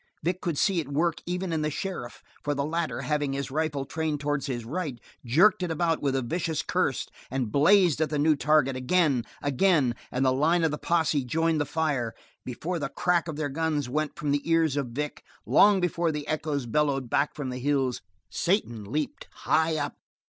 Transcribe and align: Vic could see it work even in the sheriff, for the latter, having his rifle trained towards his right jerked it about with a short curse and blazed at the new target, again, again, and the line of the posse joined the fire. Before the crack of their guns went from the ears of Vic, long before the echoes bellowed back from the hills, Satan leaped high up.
Vic 0.23 0.41
could 0.41 0.57
see 0.57 0.79
it 0.79 0.87
work 0.91 1.21
even 1.27 1.53
in 1.53 1.61
the 1.61 1.69
sheriff, 1.69 2.23
for 2.43 2.55
the 2.55 2.65
latter, 2.65 3.01
having 3.01 3.33
his 3.33 3.51
rifle 3.51 3.85
trained 3.85 4.19
towards 4.19 4.47
his 4.47 4.65
right 4.65 4.99
jerked 5.23 5.61
it 5.61 5.69
about 5.69 6.01
with 6.01 6.15
a 6.15 6.39
short 6.39 6.63
curse 6.65 7.05
and 7.29 7.51
blazed 7.51 8.01
at 8.01 8.09
the 8.09 8.17
new 8.17 8.35
target, 8.35 8.75
again, 8.75 9.23
again, 9.43 9.93
and 10.11 10.25
the 10.25 10.33
line 10.33 10.63
of 10.63 10.71
the 10.71 10.79
posse 10.79 11.23
joined 11.23 11.61
the 11.61 11.65
fire. 11.67 12.15
Before 12.43 12.79
the 12.79 12.89
crack 12.89 13.27
of 13.27 13.35
their 13.35 13.49
guns 13.49 13.87
went 13.89 14.15
from 14.17 14.31
the 14.31 14.41
ears 14.49 14.75
of 14.75 14.87
Vic, 14.87 15.23
long 15.45 15.79
before 15.79 16.11
the 16.11 16.27
echoes 16.27 16.65
bellowed 16.65 17.07
back 17.07 17.35
from 17.35 17.51
the 17.51 17.59
hills, 17.59 18.01
Satan 18.27 18.85
leaped 18.91 19.27
high 19.31 19.77
up. 19.77 19.97